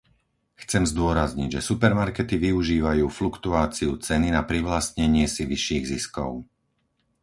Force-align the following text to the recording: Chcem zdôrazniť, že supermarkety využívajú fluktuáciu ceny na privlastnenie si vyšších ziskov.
Chcem 0.61 0.83
zdôrazniť, 0.91 1.49
že 1.61 1.61
supermarkety 1.69 2.35
využívajú 2.49 3.05
fluktuáciu 3.17 3.91
ceny 4.07 4.27
na 4.37 4.41
privlastnenie 4.51 5.25
si 5.35 5.43
vyšších 5.53 5.83
ziskov. 5.93 6.31